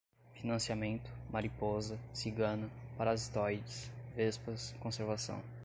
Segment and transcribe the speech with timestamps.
[0.33, 2.67] financiamento, mariposa cigana,
[2.97, 5.43] parasitoides, vespas, conservação